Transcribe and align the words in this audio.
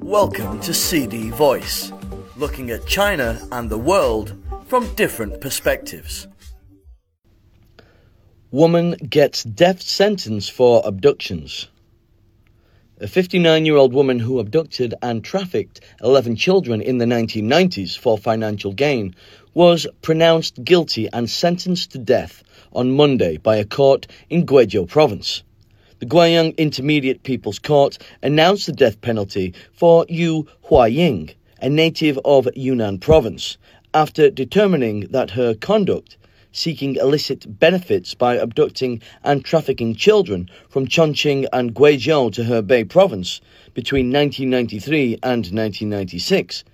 Welcome 0.00 0.60
to 0.60 0.72
CD 0.72 1.30
Voice, 1.30 1.92
looking 2.36 2.70
at 2.70 2.86
China 2.86 3.40
and 3.50 3.68
the 3.68 3.78
world 3.78 4.34
from 4.66 4.94
different 4.94 5.40
perspectives. 5.40 6.28
Woman 8.50 8.92
gets 8.92 9.42
death 9.42 9.82
sentence 9.82 10.48
for 10.48 10.82
abductions. 10.84 11.68
A 13.00 13.08
59 13.08 13.66
year 13.66 13.76
old 13.76 13.92
woman 13.92 14.20
who 14.20 14.38
abducted 14.38 14.94
and 15.02 15.24
trafficked 15.24 15.80
11 16.00 16.36
children 16.36 16.80
in 16.80 16.98
the 16.98 17.04
1990s 17.04 17.98
for 17.98 18.16
financial 18.16 18.72
gain 18.72 19.16
was 19.52 19.88
pronounced 20.00 20.62
guilty 20.62 21.08
and 21.12 21.28
sentenced 21.28 21.90
to 21.90 21.98
death 21.98 22.44
on 22.72 22.92
Monday 22.92 23.36
by 23.36 23.56
a 23.56 23.64
court 23.64 24.06
in 24.30 24.46
Guizhou 24.46 24.88
province. 24.88 25.42
The 26.00 26.06
Guiyang 26.06 26.56
Intermediate 26.56 27.22
People's 27.22 27.60
Court 27.60 27.98
announced 28.20 28.66
the 28.66 28.72
death 28.72 29.00
penalty 29.00 29.54
for 29.72 30.04
Yu 30.08 30.44
Huaying, 30.68 31.32
a 31.62 31.68
native 31.68 32.18
of 32.24 32.48
Yunnan 32.56 32.98
province, 32.98 33.58
after 33.94 34.28
determining 34.28 35.06
that 35.12 35.30
her 35.30 35.54
conduct 35.54 36.16
seeking 36.50 36.96
illicit 36.96 37.60
benefits 37.60 38.12
by 38.12 38.36
abducting 38.36 39.00
and 39.22 39.44
trafficking 39.44 39.94
children 39.94 40.50
from 40.68 40.88
Chongqing 40.88 41.46
and 41.52 41.72
Guizhou 41.76 42.32
to 42.32 42.42
Hebei 42.42 42.88
province 42.88 43.40
between 43.72 44.12
1993 44.12 45.20
and 45.22 45.46
1996 45.46 46.64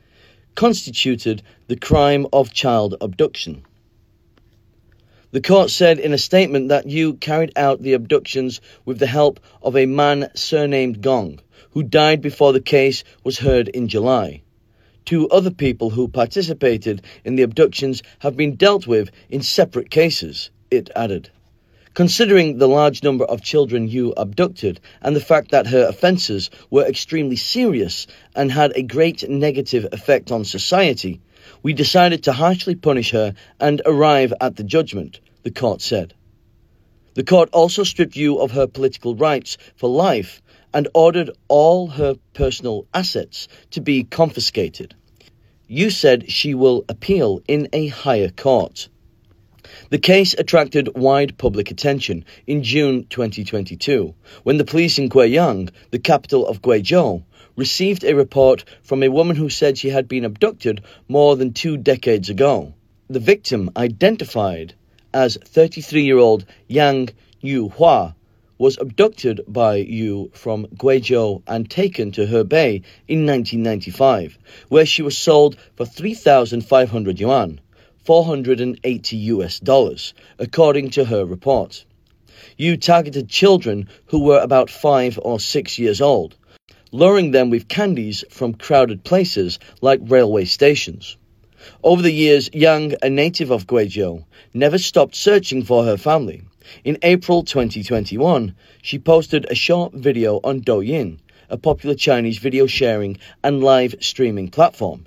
constituted 0.54 1.42
the 1.68 1.76
crime 1.76 2.26
of 2.32 2.54
child 2.54 2.94
abduction. 3.02 3.64
The 5.32 5.40
court 5.40 5.70
said 5.70 6.00
in 6.00 6.12
a 6.12 6.18
statement 6.18 6.70
that 6.70 6.88
Yu 6.88 7.14
carried 7.14 7.52
out 7.54 7.82
the 7.82 7.92
abductions 7.92 8.60
with 8.84 8.98
the 8.98 9.06
help 9.06 9.38
of 9.62 9.76
a 9.76 9.86
man 9.86 10.28
surnamed 10.34 11.02
Gong, 11.02 11.38
who 11.70 11.84
died 11.84 12.20
before 12.20 12.52
the 12.52 12.60
case 12.60 13.04
was 13.22 13.38
heard 13.38 13.68
in 13.68 13.86
July. 13.86 14.42
Two 15.04 15.28
other 15.28 15.52
people 15.52 15.90
who 15.90 16.08
participated 16.08 17.02
in 17.24 17.36
the 17.36 17.44
abductions 17.44 18.02
have 18.18 18.36
been 18.36 18.56
dealt 18.56 18.88
with 18.88 19.12
in 19.28 19.40
separate 19.40 19.88
cases, 19.88 20.50
it 20.68 20.90
added. 20.96 21.30
Considering 21.94 22.58
the 22.58 22.66
large 22.66 23.04
number 23.04 23.24
of 23.24 23.40
children 23.40 23.86
Yu 23.86 24.12
abducted 24.16 24.80
and 25.00 25.14
the 25.14 25.20
fact 25.20 25.52
that 25.52 25.68
her 25.68 25.86
offences 25.86 26.50
were 26.70 26.84
extremely 26.84 27.36
serious 27.36 28.08
and 28.34 28.50
had 28.50 28.72
a 28.74 28.82
great 28.82 29.28
negative 29.30 29.86
effect 29.92 30.32
on 30.32 30.44
society, 30.44 31.20
we 31.62 31.72
decided 31.72 32.24
to 32.24 32.32
harshly 32.32 32.74
punish 32.74 33.10
her 33.10 33.34
and 33.58 33.82
arrive 33.84 34.32
at 34.40 34.56
the 34.56 34.64
judgment, 34.64 35.20
the 35.42 35.50
court 35.50 35.80
said. 35.80 36.14
The 37.14 37.24
court 37.24 37.50
also 37.52 37.84
stripped 37.84 38.16
Yu 38.16 38.36
of 38.36 38.52
her 38.52 38.66
political 38.66 39.14
rights 39.16 39.58
for 39.76 39.88
life 39.88 40.40
and 40.72 40.88
ordered 40.94 41.30
all 41.48 41.88
her 41.88 42.14
personal 42.34 42.86
assets 42.94 43.48
to 43.72 43.80
be 43.80 44.04
confiscated. 44.04 44.94
Yu 45.66 45.90
said 45.90 46.30
she 46.30 46.54
will 46.54 46.84
appeal 46.88 47.40
in 47.46 47.68
a 47.72 47.88
higher 47.88 48.30
court. 48.30 48.88
The 49.90 49.98
case 49.98 50.34
attracted 50.34 50.96
wide 50.96 51.38
public 51.38 51.70
attention 51.70 52.24
in 52.46 52.62
June 52.62 53.06
2022 53.08 54.14
when 54.42 54.56
the 54.56 54.64
police 54.64 54.98
in 54.98 55.08
Guiyang, 55.08 55.70
the 55.90 55.98
capital 55.98 56.46
of 56.46 56.62
Guizhou, 56.62 57.22
received 57.56 58.04
a 58.04 58.14
report 58.14 58.64
from 58.82 59.02
a 59.02 59.08
woman 59.08 59.36
who 59.36 59.48
said 59.48 59.76
she 59.76 59.90
had 59.90 60.08
been 60.08 60.24
abducted 60.24 60.82
more 61.08 61.36
than 61.36 61.52
two 61.52 61.76
decades 61.76 62.28
ago. 62.30 62.74
The 63.08 63.18
victim, 63.18 63.70
identified 63.76 64.74
as 65.12 65.36
33 65.44 66.02
year 66.02 66.18
old 66.18 66.44
Yang 66.68 67.10
Niuhua, 67.42 68.14
was 68.60 68.76
abducted 68.78 69.40
by 69.48 69.76
Yu 69.76 70.30
from 70.34 70.66
Guizhou 70.76 71.42
and 71.46 71.70
taken 71.70 72.12
to 72.12 72.26
Hebei 72.26 72.82
in 73.08 73.24
1995, 73.24 74.38
where 74.68 74.84
she 74.84 75.00
was 75.00 75.16
sold 75.16 75.56
for 75.76 75.86
3,500 75.86 77.18
yuan, 77.18 77.60
480 78.04 79.16
US 79.16 79.60
dollars, 79.60 80.12
according 80.38 80.90
to 80.90 81.06
her 81.06 81.24
report. 81.24 81.86
Yu 82.58 82.76
targeted 82.76 83.30
children 83.30 83.88
who 84.06 84.20
were 84.20 84.40
about 84.40 84.68
five 84.68 85.18
or 85.22 85.40
six 85.40 85.78
years 85.78 86.02
old, 86.02 86.36
luring 86.92 87.30
them 87.30 87.50
with 87.50 87.68
candies 87.68 88.24
from 88.30 88.54
crowded 88.54 89.04
places 89.04 89.58
like 89.80 90.00
railway 90.02 90.44
stations. 90.44 91.16
Over 91.82 92.02
the 92.02 92.12
years, 92.12 92.48
Yang, 92.52 92.94
a 93.02 93.10
native 93.10 93.50
of 93.50 93.66
Guizhou, 93.66 94.24
never 94.54 94.78
stopped 94.78 95.14
searching 95.14 95.62
for 95.62 95.84
her 95.84 95.96
family. 95.96 96.42
In 96.84 96.98
April 97.02 97.42
2021, 97.42 98.54
she 98.82 98.98
posted 98.98 99.44
a 99.44 99.54
short 99.54 99.92
video 99.92 100.40
on 100.42 100.62
Douyin, 100.62 101.18
a 101.48 101.58
popular 101.58 101.94
Chinese 101.94 102.38
video 102.38 102.66
sharing 102.66 103.18
and 103.42 103.62
live 103.62 103.94
streaming 104.00 104.48
platform, 104.48 105.06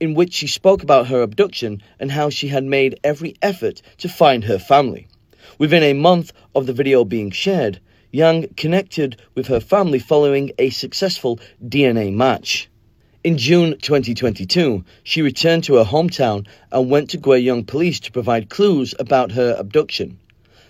in 0.00 0.14
which 0.14 0.34
she 0.34 0.46
spoke 0.46 0.82
about 0.82 1.06
her 1.06 1.22
abduction 1.22 1.82
and 1.98 2.10
how 2.10 2.28
she 2.30 2.48
had 2.48 2.64
made 2.64 3.00
every 3.02 3.34
effort 3.40 3.80
to 3.98 4.08
find 4.08 4.44
her 4.44 4.58
family. 4.58 5.06
Within 5.58 5.82
a 5.82 5.92
month 5.92 6.32
of 6.54 6.66
the 6.66 6.72
video 6.72 7.04
being 7.04 7.30
shared, 7.30 7.80
Yang 8.14 8.54
connected 8.56 9.16
with 9.34 9.48
her 9.48 9.58
family 9.58 9.98
following 9.98 10.52
a 10.56 10.70
successful 10.70 11.40
DNA 11.60 12.12
match. 12.14 12.68
In 13.24 13.36
June 13.36 13.76
2022, 13.82 14.84
she 15.02 15.20
returned 15.20 15.64
to 15.64 15.74
her 15.78 15.84
hometown 15.84 16.46
and 16.70 16.88
went 16.88 17.10
to 17.10 17.18
Guiyang 17.18 17.66
police 17.66 17.98
to 17.98 18.12
provide 18.12 18.48
clues 18.50 18.94
about 19.00 19.32
her 19.32 19.56
abduction. 19.58 20.20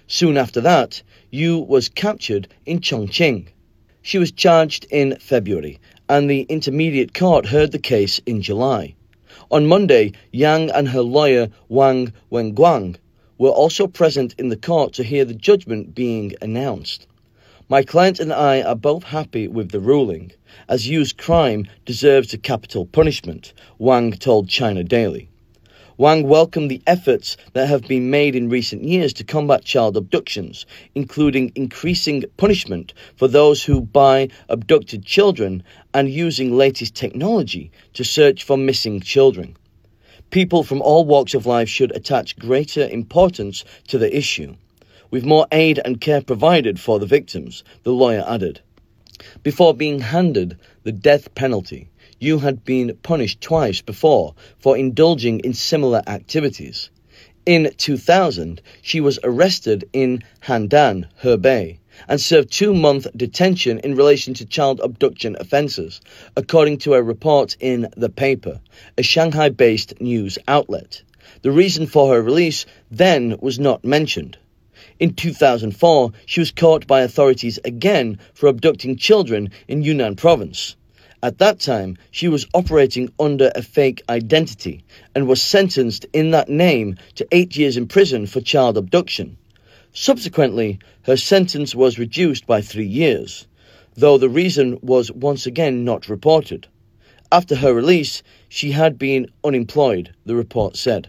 Soon 0.06 0.38
after 0.38 0.62
that, 0.62 1.02
Yu 1.30 1.58
was 1.58 1.90
captured 1.90 2.48
in 2.64 2.80
Chongqing. 2.80 3.48
She 4.00 4.16
was 4.16 4.32
charged 4.32 4.86
in 4.90 5.18
February, 5.20 5.80
and 6.08 6.30
the 6.30 6.46
Intermediate 6.48 7.12
Court 7.12 7.44
heard 7.44 7.72
the 7.72 7.78
case 7.78 8.22
in 8.24 8.40
July. 8.40 8.94
On 9.50 9.66
Monday, 9.66 10.12
Yang 10.32 10.70
and 10.70 10.88
her 10.88 11.02
lawyer 11.02 11.50
Wang 11.68 12.10
Wenguang 12.32 12.96
were 13.36 13.50
also 13.50 13.86
present 13.86 14.34
in 14.38 14.48
the 14.48 14.56
court 14.56 14.94
to 14.94 15.02
hear 15.02 15.26
the 15.26 15.34
judgment 15.34 15.94
being 15.94 16.32
announced. 16.40 17.06
My 17.66 17.82
client 17.82 18.20
and 18.20 18.30
I 18.30 18.60
are 18.60 18.76
both 18.76 19.04
happy 19.04 19.48
with 19.48 19.70
the 19.70 19.80
ruling, 19.80 20.32
as 20.68 20.86
Yu's 20.86 21.14
crime 21.14 21.66
deserves 21.86 22.34
a 22.34 22.38
capital 22.38 22.84
punishment, 22.84 23.54
Wang 23.78 24.12
told 24.12 24.50
China 24.50 24.84
Daily. 24.84 25.30
Wang 25.96 26.28
welcomed 26.28 26.70
the 26.70 26.82
efforts 26.86 27.38
that 27.54 27.68
have 27.68 27.88
been 27.88 28.10
made 28.10 28.36
in 28.36 28.50
recent 28.50 28.84
years 28.84 29.14
to 29.14 29.24
combat 29.24 29.64
child 29.64 29.96
abductions, 29.96 30.66
including 30.94 31.52
increasing 31.54 32.24
punishment 32.36 32.92
for 33.16 33.28
those 33.28 33.64
who 33.64 33.80
buy 33.80 34.28
abducted 34.50 35.06
children 35.06 35.62
and 35.94 36.10
using 36.10 36.58
latest 36.58 36.94
technology 36.94 37.70
to 37.94 38.04
search 38.04 38.44
for 38.44 38.58
missing 38.58 39.00
children. 39.00 39.56
People 40.28 40.64
from 40.64 40.82
all 40.82 41.06
walks 41.06 41.32
of 41.32 41.46
life 41.46 41.70
should 41.70 41.96
attach 41.96 42.36
greater 42.38 42.86
importance 42.86 43.64
to 43.88 43.96
the 43.96 44.14
issue, 44.14 44.54
with 45.14 45.24
more 45.24 45.46
aid 45.52 45.80
and 45.84 46.00
care 46.00 46.20
provided 46.20 46.80
for 46.80 46.98
the 46.98 47.06
victims, 47.06 47.62
the 47.84 47.92
lawyer 47.92 48.24
added. 48.26 48.60
Before 49.44 49.72
being 49.72 50.00
handed 50.00 50.58
the 50.82 50.90
death 50.90 51.32
penalty, 51.36 51.88
Yu 52.18 52.40
had 52.40 52.64
been 52.64 52.98
punished 53.00 53.40
twice 53.40 53.80
before 53.80 54.34
for 54.58 54.76
indulging 54.76 55.38
in 55.38 55.54
similar 55.54 56.02
activities. 56.08 56.90
In 57.46 57.72
2000, 57.76 58.60
she 58.82 59.00
was 59.00 59.20
arrested 59.22 59.88
in 59.92 60.24
Handan, 60.40 61.06
Hebei, 61.22 61.78
and 62.08 62.20
served 62.20 62.50
two 62.50 62.74
month 62.74 63.06
detention 63.16 63.78
in 63.84 63.94
relation 63.94 64.34
to 64.34 64.44
child 64.44 64.80
abduction 64.80 65.36
offences, 65.38 66.00
according 66.36 66.78
to 66.78 66.94
a 66.94 67.02
report 67.04 67.56
in 67.60 67.86
The 67.96 68.08
Paper, 68.08 68.60
a 68.98 69.04
Shanghai 69.04 69.50
based 69.50 70.00
news 70.00 70.38
outlet. 70.48 71.02
The 71.42 71.52
reason 71.52 71.86
for 71.86 72.12
her 72.12 72.20
release 72.20 72.66
then 72.90 73.36
was 73.40 73.60
not 73.60 73.84
mentioned. 73.84 74.38
In 75.00 75.12
2004, 75.12 76.12
she 76.24 76.40
was 76.40 76.52
caught 76.52 76.86
by 76.86 77.00
authorities 77.00 77.58
again 77.64 78.16
for 78.32 78.48
abducting 78.48 78.96
children 78.96 79.50
in 79.66 79.82
Yunnan 79.82 80.14
province. 80.14 80.76
At 81.20 81.38
that 81.38 81.58
time, 81.58 81.96
she 82.12 82.28
was 82.28 82.46
operating 82.54 83.10
under 83.18 83.50
a 83.56 83.62
fake 83.62 84.02
identity 84.08 84.84
and 85.14 85.26
was 85.26 85.42
sentenced 85.42 86.06
in 86.12 86.30
that 86.30 86.48
name 86.48 86.96
to 87.16 87.26
eight 87.32 87.56
years 87.56 87.76
in 87.76 87.88
prison 87.88 88.26
for 88.26 88.40
child 88.40 88.76
abduction. 88.76 89.36
Subsequently, 89.92 90.78
her 91.02 91.16
sentence 91.16 91.74
was 91.74 91.98
reduced 91.98 92.46
by 92.46 92.60
three 92.60 92.86
years, 92.86 93.46
though 93.94 94.18
the 94.18 94.28
reason 94.28 94.78
was 94.80 95.10
once 95.10 95.44
again 95.44 95.84
not 95.84 96.08
reported. 96.08 96.68
After 97.32 97.56
her 97.56 97.74
release, 97.74 98.22
she 98.48 98.70
had 98.70 98.96
been 98.96 99.26
unemployed, 99.42 100.14
the 100.24 100.36
report 100.36 100.76
said. 100.76 101.08